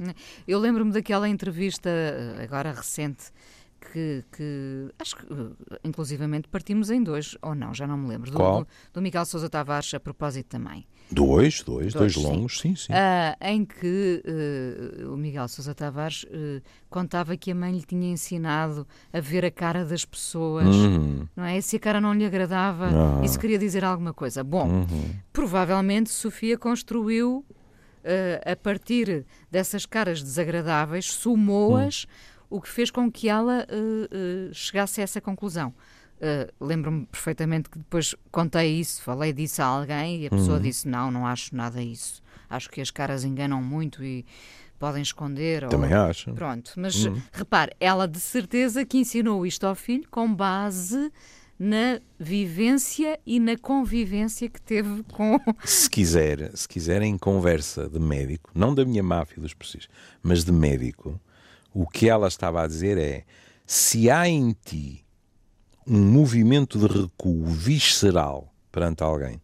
[0.48, 1.90] Eu lembro-me daquela entrevista,
[2.42, 3.24] agora recente,
[3.92, 5.26] que, que, acho que
[5.84, 9.92] inclusivamente partimos em dois, ou não, já não me lembro, do, do Miguel Sousa Tavares
[9.94, 10.86] a propósito também.
[11.10, 12.86] Dois, dois, dois, dois longos, sim, sim.
[12.86, 12.92] sim.
[12.92, 14.22] Uh, em que
[15.04, 19.44] uh, o Miguel Sousa Tavares uh, contava que a mãe lhe tinha ensinado a ver
[19.44, 21.26] a cara das pessoas, uhum.
[21.36, 21.58] não é?
[21.58, 23.24] E se a cara não lhe agradava, uhum.
[23.24, 24.42] isso queria dizer alguma coisa.
[24.42, 25.10] Bom, uhum.
[25.32, 27.44] provavelmente Sofia construiu,
[28.44, 32.06] a partir dessas caras desagradáveis, sumou-as.
[32.52, 33.66] O que fez com que ela
[34.52, 35.74] chegasse a essa conclusão.
[36.22, 40.62] Uh, Lembro-me perfeitamente que depois contei isso, falei disso a alguém e a pessoa uhum.
[40.62, 42.22] disse: Não, não acho nada isso.
[42.48, 44.24] Acho que as caras enganam muito e
[44.78, 45.66] podem esconder.
[45.68, 46.02] Também ou...
[46.02, 46.32] acho.
[46.32, 47.20] Pronto, mas uhum.
[47.32, 51.10] repare, ela de certeza que ensinou isto ao filho com base
[51.58, 55.40] na vivência e na convivência que teve com.
[55.64, 59.88] Se quiser, se quiser em conversa de médico, não da minha máfia dos precisos,
[60.22, 61.20] mas de médico,
[61.74, 63.24] o que ela estava a dizer é:
[63.66, 65.04] se há em ti
[65.86, 69.40] um movimento de recuo visceral perante alguém.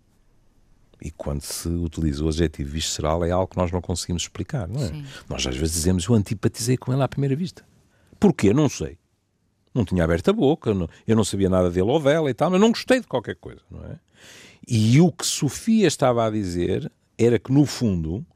[1.00, 4.82] E quando se utiliza o adjetivo visceral é algo que nós não conseguimos explicar, não
[4.82, 4.88] é?
[4.88, 5.04] Sim.
[5.28, 7.64] Nós às vezes dizemos eu antipatizei com ele à primeira vista.
[8.18, 8.52] Porquê?
[8.52, 8.98] Não sei.
[9.72, 12.50] Não tinha aberto a boca, não, eu não sabia nada dele ou dela e tal,
[12.50, 13.98] mas não gostei de qualquer coisa, não é?
[14.66, 18.26] E o que Sofia estava a dizer era que, no fundo,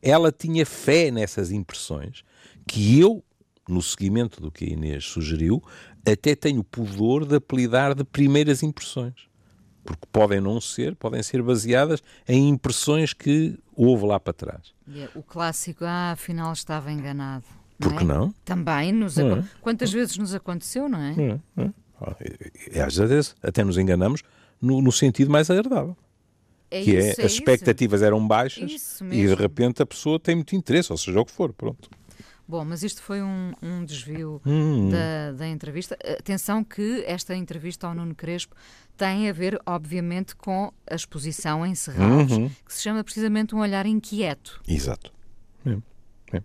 [0.00, 2.24] ela tinha fé nessas impressões
[2.66, 3.22] que eu,
[3.68, 5.62] no seguimento do que a Inês sugeriu,
[6.04, 9.14] até tenho o pudor de apelidar de primeiras impressões.
[9.84, 14.74] Porque podem não ser, podem ser baseadas em impressões que houve lá para trás.
[15.14, 17.44] O clássico, ah, afinal estava enganado.
[17.78, 18.32] Por que não?
[18.44, 19.44] Também nos é?
[19.60, 21.14] Quantas vezes nos aconteceu, não é?
[21.18, 21.70] é, é.
[22.00, 22.16] Ah,
[22.74, 24.22] e, às vezes até nos enganamos
[24.60, 25.96] no, no sentido mais agradável.
[26.70, 30.34] É que é, isso, é, as expectativas eram baixas e de repente a pessoa tem
[30.34, 31.88] muito interesse, ou seja o que for, pronto.
[32.48, 34.88] Bom, mas isto foi um, um desvio hum.
[34.88, 35.98] da, da, entrevista.
[36.18, 38.54] Atenção que esta entrevista ao Nuno Crespo
[38.96, 42.48] tem a ver, obviamente, com a exposição em Serralves, uhum.
[42.48, 44.60] que se chama precisamente Um Olhar Inquieto.
[44.66, 45.12] Exato.
[45.66, 46.36] É.
[46.36, 46.42] É.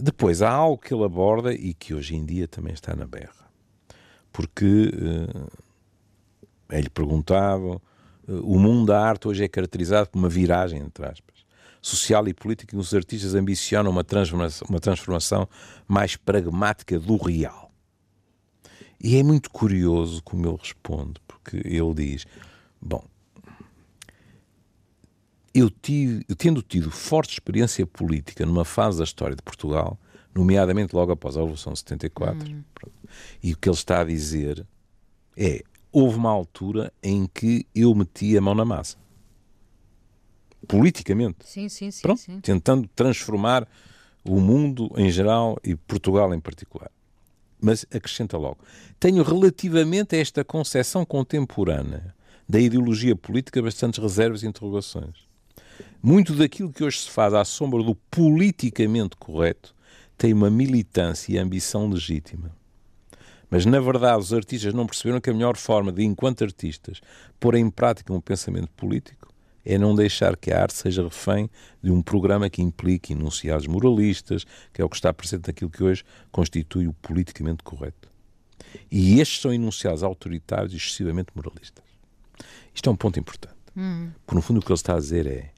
[0.00, 3.44] Depois, há algo que ele aborda e que hoje em dia também está na berra.
[4.32, 5.48] Porque uh,
[6.68, 7.80] é-lhe perguntado,
[8.26, 11.23] uh, o mundo da arte hoje é caracterizado por uma viragem, aspas
[11.84, 15.46] social e política que os artistas ambicionam uma transformação, uma transformação
[15.86, 17.70] mais pragmática do real.
[18.98, 22.26] E é muito curioso como ele responde, porque ele diz:
[22.80, 23.04] Bom,
[25.52, 29.98] eu, tive, eu tendo tido forte experiência política numa fase da história de Portugal,
[30.34, 32.62] nomeadamente logo após a Revolução de 74, hum.
[33.42, 34.66] e o que ele está a dizer
[35.36, 39.03] é: houve uma altura em que eu meti a mão na massa
[40.66, 41.38] politicamente.
[41.44, 42.40] Sim, sim, sim, Pronto, sim.
[42.40, 43.66] Tentando transformar
[44.24, 46.90] o mundo em geral e Portugal em particular.
[47.60, 48.58] Mas acrescenta logo:
[48.98, 52.14] tenho relativamente a esta concepção contemporânea
[52.48, 55.24] da ideologia política bastantes reservas e interrogações.
[56.02, 59.74] Muito daquilo que hoje se faz à sombra do politicamente correto
[60.16, 62.54] tem uma militância e ambição legítima.
[63.50, 67.00] Mas, na verdade, os artistas não perceberam que a melhor forma de, enquanto artistas,
[67.40, 69.33] pôr em prática um pensamento político
[69.64, 71.48] é não deixar que a arte seja refém
[71.82, 75.82] de um programa que implique enunciados moralistas, que é o que está presente naquilo que
[75.82, 78.10] hoje constitui o politicamente correto.
[78.90, 81.84] E estes são enunciados autoritários e excessivamente moralistas.
[82.74, 83.54] Isto é um ponto importante.
[83.76, 84.10] Hum.
[84.26, 85.52] Porque, no fundo, o que ele está a dizer é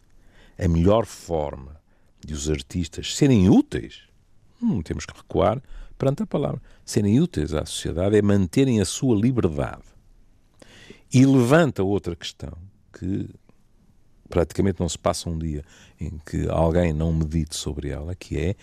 [0.58, 1.80] a melhor forma
[2.24, 4.02] de os artistas serem úteis,
[4.60, 5.62] não temos que recuar
[5.98, 9.82] perante a palavra, serem úteis à sociedade é manterem a sua liberdade.
[11.12, 12.52] E levanta outra questão
[12.92, 13.28] que
[14.26, 15.64] praticamente não se passa um dia
[16.00, 18.56] em que alguém não medite sobre ela, que é,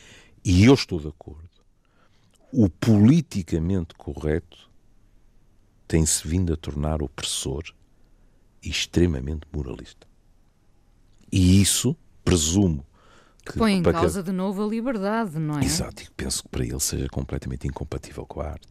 [0.43, 1.49] e eu estou de acordo,
[2.51, 4.69] o politicamente correto
[5.87, 7.63] tem-se vindo a tornar opressor
[8.61, 10.07] e extremamente moralista.
[11.31, 12.85] E isso, presumo,
[13.45, 14.29] Que põe em causa que...
[14.29, 15.65] de novo a liberdade, não é?
[15.65, 18.69] Exato, e penso que para ele seja completamente incompatível com a arte.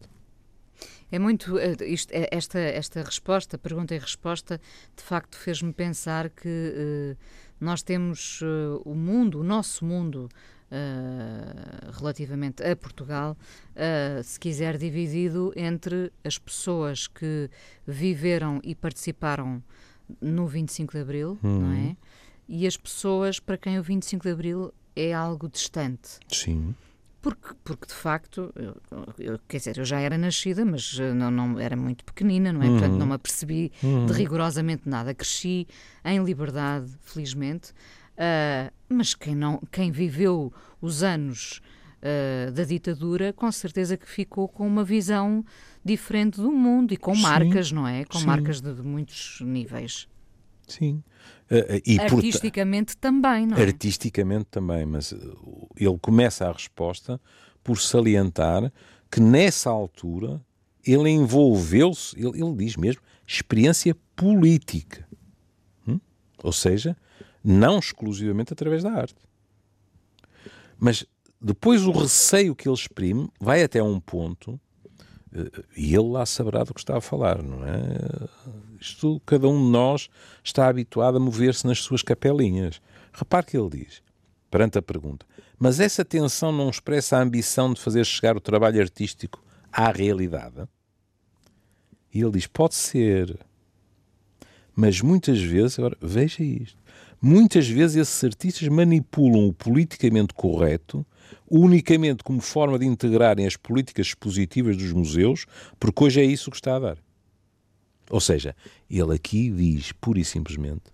[1.13, 1.59] É muito.
[1.59, 4.59] Eh, isto, é, esta, esta resposta, pergunta e resposta,
[4.97, 7.17] de facto fez-me pensar que uh,
[7.59, 10.27] nós temos uh, o mundo, o nosso mundo,
[10.71, 13.37] uh, relativamente a Portugal,
[14.23, 17.47] se quiser, dividido entre as pessoas que
[17.85, 19.61] viveram e participaram
[20.19, 21.59] no 25 de Abril, uhum.
[21.59, 21.95] não é?
[22.49, 26.17] E as pessoas para quem o 25 de Abril é algo distante.
[26.27, 26.73] Sim.
[27.23, 28.75] Porque, porque de facto, eu,
[29.17, 32.61] eu, quer dizer, eu já era nascida, mas eh, não, não era muito pequenina, não
[32.61, 32.65] é?
[32.65, 32.71] Uhum.
[32.77, 34.05] Portanto, não me apercebi uhum.
[34.05, 35.13] de rigorosamente nada.
[35.13, 35.65] Cresci
[36.03, 41.61] em liberdade, felizmente, uh, mas quem, não, quem viveu os anos
[42.01, 45.45] uh, da ditadura, com certeza que ficou com uma visão
[45.83, 47.21] diferente do mundo e com Sim.
[47.21, 48.03] marcas, não é?
[48.03, 48.25] Com Sim.
[48.25, 50.09] marcas de, de muitos níveis.
[50.67, 51.01] Sim.
[51.53, 53.61] Uh, e Artisticamente também, não é?
[53.61, 55.13] Artisticamente também, mas
[55.77, 57.21] ele começa a resposta
[57.63, 58.71] por salientar
[59.11, 60.41] que nessa altura
[60.83, 65.07] ele envolveu-se, ele, ele, diz mesmo, experiência política.
[65.87, 65.99] Hum?
[66.43, 66.97] Ou seja,
[67.43, 69.15] não exclusivamente através da arte.
[70.79, 71.05] Mas
[71.39, 74.72] depois o receio que ele exprime vai até um ponto, eh,
[75.75, 77.83] e ele lá saberá do que está a falar, não é?
[78.79, 80.09] Isto, cada um de nós
[80.43, 82.81] está habituado a mover-se nas suas capelinhas.
[83.11, 84.01] Repare que ele diz,
[84.51, 85.25] perante a pergunta,
[85.57, 90.67] mas essa tensão não expressa a ambição de fazer chegar o trabalho artístico à realidade?
[92.13, 93.39] E ele diz: pode ser.
[94.75, 96.77] Mas muitas vezes, agora veja isto,
[97.21, 101.05] muitas vezes esses artistas manipulam o politicamente correto
[101.55, 105.45] unicamente como forma de integrarem as políticas expositivas dos museus,
[105.79, 106.97] porque hoje é isso que está a dar.
[108.09, 108.55] Ou seja,
[108.89, 110.93] ele aqui diz pura e simplesmente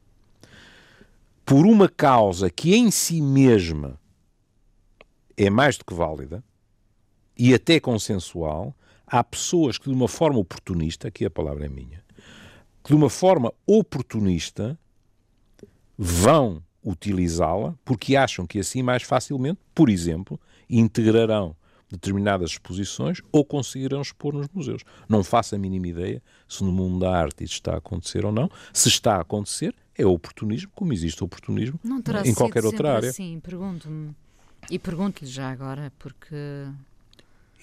[1.49, 3.99] por uma causa que em si mesma
[5.35, 6.43] é mais do que válida
[7.35, 8.75] e até consensual,
[9.07, 12.03] há pessoas que de uma forma oportunista, aqui a palavra é minha,
[12.83, 14.77] que de uma forma oportunista
[15.97, 20.39] vão utilizá-la porque acham que assim mais facilmente, por exemplo,
[20.69, 21.55] integrarão
[21.89, 24.83] determinadas exposições ou conseguirão expor nos museus.
[25.07, 28.31] Não faço a mínima ideia se no mundo da arte isso está a acontecer ou
[28.31, 28.49] não.
[28.71, 31.79] Se está a acontecer, é oportunismo, como existe oportunismo
[32.23, 33.11] em qualquer outra área.
[33.11, 34.15] Sim, pergunto-me.
[34.69, 36.35] E pergunto-lhe já agora, porque.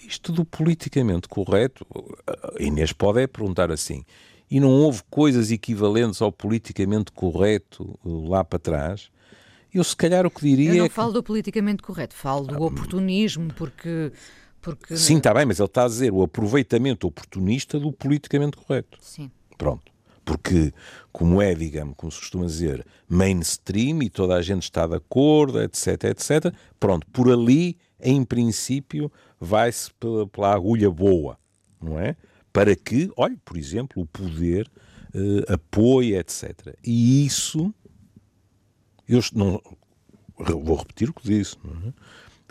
[0.07, 1.87] Isto do politicamente correto,
[2.59, 4.05] Inês pode é perguntar assim:
[4.51, 9.11] e não houve coisas equivalentes ao politicamente correto lá para trás?
[9.77, 10.71] Eu, se calhar, o que diria.
[10.71, 14.11] Eu não é falo do politicamente correto, falo do oportunismo, porque.
[14.63, 14.97] porque...
[14.97, 18.97] Sim, está bem, mas ele está a dizer o aproveitamento oportunista do politicamente correto.
[19.03, 19.31] Sim.
[19.59, 19.93] Pronto.
[20.25, 20.73] Porque,
[21.13, 25.63] como é, digamos, como se costuma dizer, mainstream e toda a gente está de acordo,
[25.63, 31.39] etc, etc, pronto, por ali, em princípio, vai-se pela, pela agulha boa,
[31.81, 32.17] não é?
[32.51, 34.69] Para que, olhe, por exemplo, o poder
[35.15, 36.75] uh, apoie, etc.
[36.83, 37.73] E isso
[39.09, 39.61] eu não,
[40.39, 41.57] vou repetir o que disse.
[41.87, 41.93] É?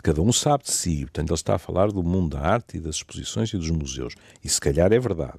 [0.02, 1.00] Cada um sabe de si.
[1.00, 4.14] Portanto, ele está a falar do mundo da arte e das exposições e dos museus.
[4.42, 5.38] E se calhar é verdade.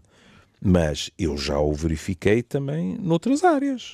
[0.59, 3.93] Mas eu já o verifiquei também noutras áreas.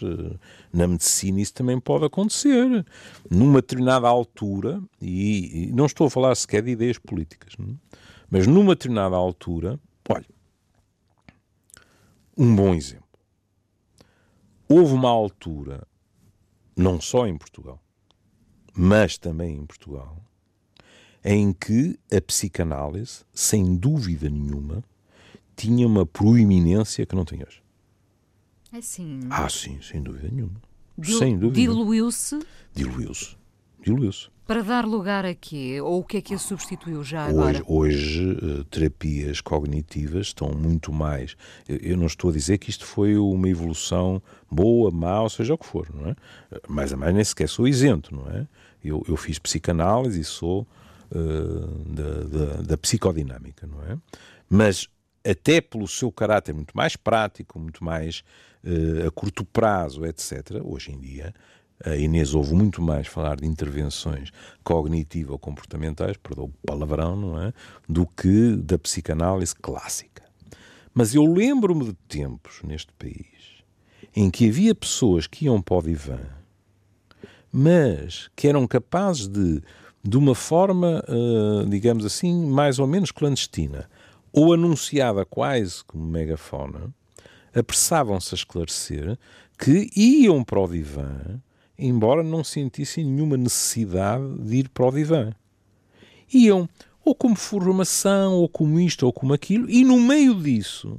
[0.71, 2.85] Na medicina isso também pode acontecer.
[3.29, 7.53] Numa determinada altura, e, não estou a falar sequer de ideias políticas?
[7.59, 8.03] É?
[8.33, 10.25] mas numa determinada altura, olha,
[12.35, 13.03] um bom exemplo.
[14.67, 15.85] Houve uma altura
[16.75, 17.81] não só em Portugal,
[18.73, 20.17] mas também em Portugal,
[21.23, 24.83] em que a psicanálise, sem dúvida nenhuma,
[25.55, 27.61] tinha uma proeminência que não tem hoje.
[28.71, 29.19] É sim.
[29.29, 30.59] Ah, sim, sem dúvida nenhuma.
[30.97, 31.59] Dil sem dúvida.
[31.61, 32.39] Diluiu-se?
[32.73, 33.37] Diluiu-se.
[33.83, 34.29] Diluiu-se.
[34.45, 35.79] Para dar lugar a quê?
[35.79, 37.63] Ou o que é que a substituiu já agora?
[37.65, 41.37] Hoje, hoje uh, terapias cognitivas estão muito mais.
[41.67, 44.21] Eu, não estou a dizer que isto foi uma evolução
[44.51, 46.15] boa, má, ou seja o que for, não é?
[46.67, 48.45] Mais a mais nem sequer sou isento, não é?
[48.83, 50.67] Eu, eu fiz psicanálise e sou
[51.09, 53.97] uh, da, da, da psicodinâmica, não é?
[54.49, 54.89] Mas
[55.25, 58.25] até pelo seu caráter muito mais prático, muito mais
[58.61, 61.33] uh, a curto prazo, etc., hoje em dia
[61.83, 64.31] a Inês ouve muito mais falar de intervenções
[64.63, 67.53] cognitivo-comportamentais, perdão o palavrão, não é?
[67.87, 70.23] Do que da psicanálise clássica.
[70.93, 73.33] Mas eu lembro-me de tempos neste país
[74.15, 76.19] em que havia pessoas que iam para o divã,
[77.51, 79.61] mas que eram capazes de,
[80.03, 83.89] de uma forma, uh, digamos assim, mais ou menos clandestina,
[84.31, 86.93] ou anunciada quase como megafona,
[87.55, 89.17] apressavam-se a esclarecer
[89.57, 91.41] que iam para o divã
[91.77, 95.33] embora não sentissem nenhuma necessidade de ir para o divã.
[96.33, 96.67] Iam
[97.03, 100.97] ou como formação, ou como isto, ou como aquilo, e no meio disso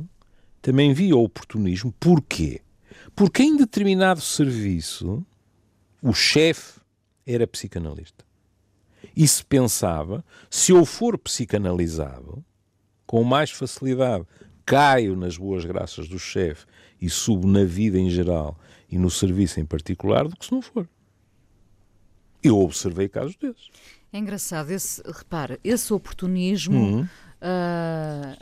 [0.60, 1.92] também via oportunismo.
[1.98, 2.60] Porquê?
[3.14, 5.24] Porque em determinado serviço
[6.02, 6.80] o chefe
[7.26, 8.24] era psicanalista.
[9.16, 12.44] E se pensava, se eu for psicanalizado,
[13.06, 14.26] com mais facilidade
[14.66, 16.66] caio nas boas graças do chefe
[17.00, 18.58] e subo na vida em geral
[18.94, 20.88] e no serviço em particular do que se não for.
[22.40, 23.68] Eu observei casos desses.
[24.12, 27.00] É engraçado, esse, repare, esse oportunismo uhum.
[27.02, 28.38] uh,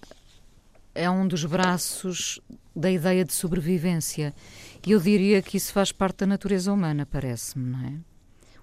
[0.94, 2.38] é um dos braços
[2.76, 4.34] da ideia de sobrevivência.
[4.86, 7.94] E eu diria que isso faz parte da natureza humana, parece-me, não é?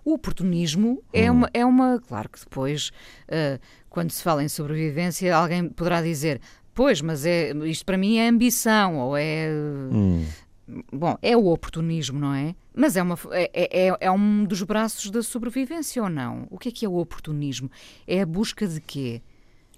[0.05, 1.37] O oportunismo é, hum.
[1.37, 1.99] uma, é uma.
[2.07, 2.91] Claro que depois,
[3.27, 3.59] uh,
[3.89, 6.39] quando se fala em sobrevivência, alguém poderá dizer:
[6.73, 9.49] Pois, mas é, isto para mim é ambição, ou é.
[9.91, 10.25] Hum.
[10.91, 12.55] Bom, é o oportunismo, não é?
[12.76, 16.47] Mas é, uma, é, é, é, um dos braços da sobrevivência ou não?
[16.49, 17.70] O que é que é o oportunismo?
[18.07, 19.22] É a busca de quê?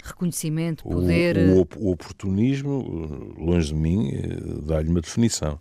[0.03, 1.37] Reconhecimento, poder.
[1.37, 5.59] O, o, o oportunismo, longe de mim, eh, dá-lhe uma definição.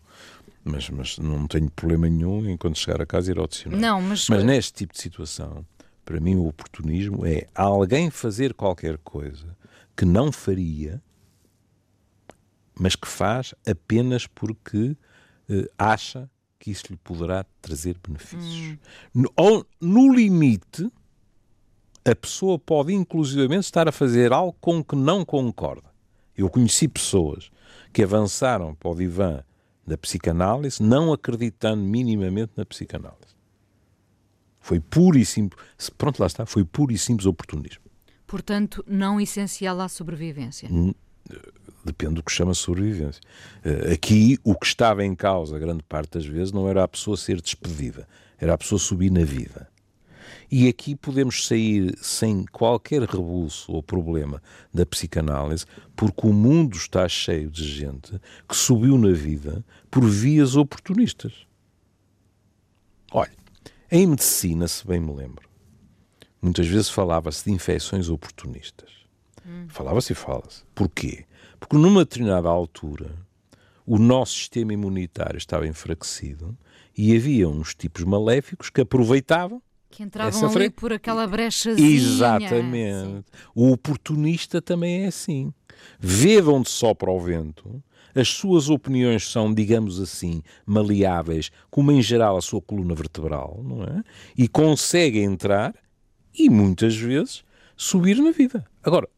[0.64, 3.80] Mas, mas não tenho problema nenhum em quando chegar a casa ir ao dicionário.
[3.80, 4.28] Não, mas...
[4.28, 5.64] mas neste tipo de situação,
[6.04, 9.56] para mim o oportunismo é alguém fazer qualquer coisa
[9.96, 11.02] que não faria,
[12.78, 14.96] mas que faz apenas porque
[15.78, 18.78] acha que isso lhe poderá trazer benefícios.
[19.14, 19.24] Hum.
[19.38, 20.90] No, no limite,
[22.04, 25.88] a pessoa pode inclusivamente estar a fazer algo com que não concorda.
[26.36, 27.50] Eu conheci pessoas
[27.92, 29.42] que avançaram para o divã
[29.86, 33.34] da psicanálise, não acreditando minimamente na psicanálise.
[34.60, 35.60] Foi puro e simples.
[35.96, 36.46] Pronto, lá está.
[36.46, 37.82] Foi puro e simples oportunismo.
[38.26, 40.68] Portanto, não essencial à sobrevivência.
[41.84, 43.20] Depende do que chama sobrevivência.
[43.64, 47.16] Eh, aqui, o que estava em causa, grande parte das vezes, não era a pessoa
[47.16, 48.06] ser despedida,
[48.38, 49.68] era a pessoa subir na vida.
[50.50, 54.42] E aqui podemos sair sem qualquer rebuço ou problema
[54.74, 55.64] da psicanálise,
[55.94, 61.46] porque o mundo está cheio de gente que subiu na vida por vias oportunistas.
[63.12, 63.32] Olha,
[63.90, 65.48] em medicina, se bem me lembro,
[66.42, 68.90] muitas vezes falava-se de infecções oportunistas.
[69.46, 69.66] Hum.
[69.68, 70.64] Falava-se e fala-se.
[70.74, 71.26] Porquê?
[71.60, 73.14] Porque numa determinada altura
[73.86, 76.56] o nosso sistema imunitário estava enfraquecido
[76.96, 81.90] e havia uns tipos maléficos que aproveitavam que entravam ali por aquela brechazinha.
[81.90, 83.08] Exatamente.
[83.08, 83.24] Sim.
[83.54, 85.52] O oportunista também é assim.
[85.98, 87.82] Vê de onde sopra o vento,
[88.14, 93.82] as suas opiniões são, digamos assim, maleáveis, como em geral a sua coluna vertebral, não
[93.82, 94.02] é?
[94.36, 95.74] E consegue entrar
[96.32, 97.44] e muitas vezes
[97.76, 98.64] subir na vida.
[98.82, 99.08] Agora,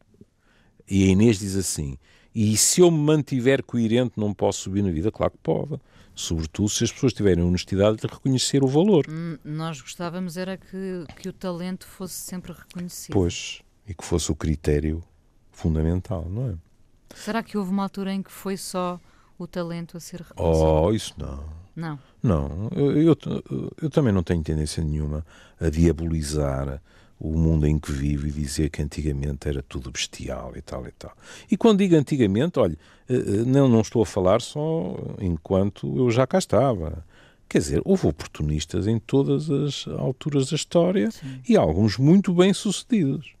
[0.89, 1.97] e a Inês diz assim:
[2.33, 5.11] e se eu me mantiver coerente, não posso subir na vida?
[5.11, 5.79] Claro que pode.
[6.15, 9.05] Sobretudo se as pessoas tiverem honestidade de reconhecer o valor.
[9.09, 13.13] Hum, nós gostávamos era que, que o talento fosse sempre reconhecido.
[13.13, 15.03] Pois, e que fosse o critério
[15.51, 16.55] fundamental, não é?
[17.15, 18.99] Será que houve uma altura em que foi só
[19.37, 20.65] o talento a ser reconhecido?
[20.65, 21.43] Oh, isso não.
[21.75, 21.99] Não.
[22.21, 23.17] Não, eu, eu,
[23.81, 25.25] eu também não tenho tendência nenhuma
[25.59, 26.81] a diabolizar
[27.19, 30.91] o mundo em que vivo e dizer que antigamente era tudo bestial e tal e
[30.91, 31.15] tal.
[31.49, 32.77] E quando digo antigamente, olha,
[33.09, 37.05] eh, eh, não, não estou a falar só enquanto eu já cá estava.
[37.47, 41.41] Quer dizer, houve oportunistas em todas as alturas da história Sim.
[41.47, 43.35] e alguns muito bem sucedidos.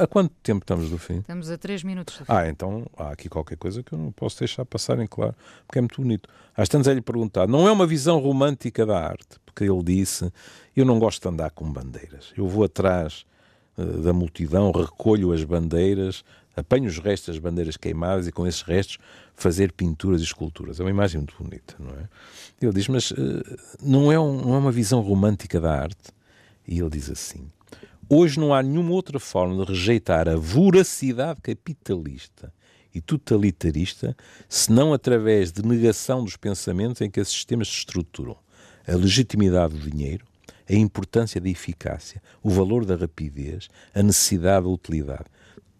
[0.00, 1.18] Há quanto tempo estamos do fim?
[1.18, 2.32] Estamos a 3 minutos do fim.
[2.32, 5.34] Ah, então há aqui qualquer coisa que eu não posso deixar passar em claro,
[5.66, 6.28] porque é muito bonito.
[6.56, 10.32] Às tantas é lhe perguntar, não é uma visão romântica da arte, porque ele disse,
[10.74, 12.32] eu não gosto de andar com bandeiras.
[12.34, 13.26] Eu vou atrás
[13.76, 16.24] uh, da multidão, recolho as bandeiras,
[16.56, 18.98] apanho os restos das bandeiras queimadas e com esses restos
[19.34, 20.80] fazer pinturas e esculturas.
[20.80, 22.08] É uma imagem muito bonita, não é?
[22.60, 23.16] Ele diz, mas uh,
[23.82, 26.10] não, é um, não é uma visão romântica da arte?
[26.66, 27.50] E ele diz assim,
[28.08, 32.52] Hoje não há nenhuma outra forma de rejeitar a voracidade capitalista
[32.94, 34.16] e totalitarista
[34.48, 38.36] senão através de negação dos pensamentos em que esses sistemas se estruturam.
[38.86, 40.24] A legitimidade do dinheiro,
[40.68, 45.26] a importância da eficácia, o valor da rapidez, a necessidade da utilidade.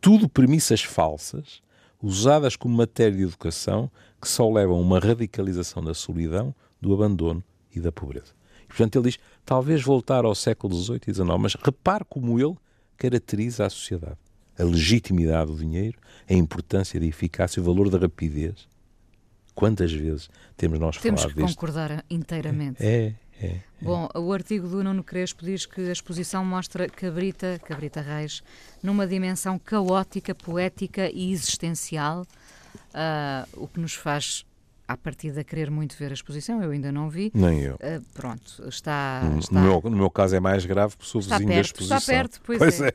[0.01, 1.62] Tudo premissas falsas,
[2.03, 3.90] usadas como matéria de educação,
[4.20, 7.42] que só levam a uma radicalização da solidão, do abandono
[7.74, 8.32] e da pobreza.
[8.66, 12.57] Portanto, ele diz, talvez voltar ao século XVIII e XIX, mas repare como ele
[12.96, 14.16] caracteriza a sociedade.
[14.59, 15.98] A legitimidade do dinheiro,
[16.28, 18.68] a importância da eficácia, o valor da rapidez.
[19.61, 21.36] Quantas vezes temos nós temos falado disto?
[21.36, 22.82] Temos que concordar inteiramente.
[22.82, 23.61] É, é, é.
[23.82, 28.42] Bom, o artigo do Nuno Crespo diz que a exposição mostra Cabrita, Cabrita Reis,
[28.82, 34.46] numa dimensão caótica, poética e existencial, uh, o que nos faz
[34.91, 37.30] à partida querer muito ver a exposição, eu ainda não vi.
[37.32, 37.74] Nem eu.
[37.74, 39.22] Uh, pronto, está.
[39.24, 41.55] No, está no meu, no meu caso é mais grave porque sou está vizinho da
[41.55, 41.99] perto, exposição.
[41.99, 42.93] está perto, pois, Pois é.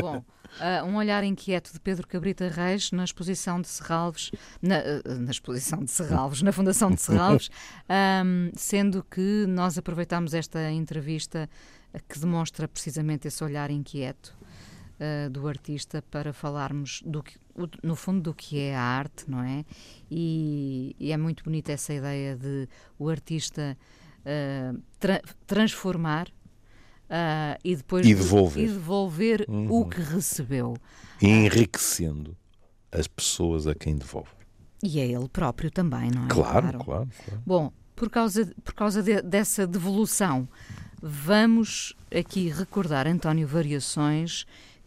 [0.00, 4.30] Bom, uh, um olhar inquieto de Pedro Cabrita Reis na exposição de Serralves,
[4.60, 7.50] na, uh, na exposição de Serralves, na Fundação de Serralves,
[8.24, 11.50] um, sendo que nós aproveitamos esta entrevista
[12.08, 14.34] que demonstra precisamente esse olhar inquieto
[15.02, 19.24] uh, do artista para falarmos do que, o- no fundo do que é a arte,
[19.28, 19.64] não é?
[20.10, 23.76] E, e é muito bonita essa ideia de o artista
[24.20, 28.64] uh, tra- transformar uh, e depois E devolver.
[28.64, 29.70] e devolver Uhum.
[29.70, 30.76] o que recebeu.
[31.20, 32.36] E enriquecendo
[32.90, 34.30] as pessoas a quem devolve.
[34.82, 36.28] E é ele próprio também, não é?
[36.28, 36.84] Claro, claro.
[36.84, 37.08] claro.
[37.46, 40.48] Bom, por causa, por causa de- dessa devolução,
[41.00, 44.44] vamos aqui recordar António Variações,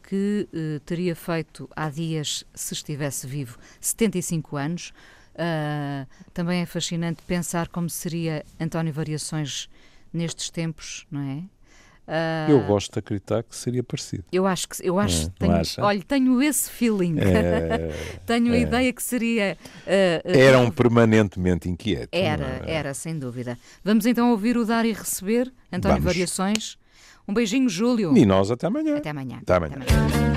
[0.07, 4.93] que eh, teria feito há dias, se estivesse vivo, 75 anos.
[5.37, 9.69] Ah, também é fascinante pensar como seria António Variações
[10.13, 11.43] nestes tempos, não é?
[12.07, 14.23] Ah, Eu gosto de acreditar que seria parecido.
[14.31, 17.15] eu acho que eu acho, não tenho, olha, tenho esse feeling.
[17.19, 17.89] É,
[18.25, 18.59] tenho a é.
[18.61, 22.09] ideia que seria ah, ah, era um permanentemente inquieto.
[22.13, 22.73] era, é?
[22.73, 23.57] era, sem dúvida.
[23.83, 26.13] Vamos então ouvir o Dar e Receber, António Vamos.
[26.13, 26.77] Variações.
[27.27, 28.15] Um beijinho, Júlio.
[28.15, 28.97] E nós até amanhã.
[28.97, 29.39] Até amanhã.
[29.41, 29.77] Até amanhã.
[29.79, 30.34] Dar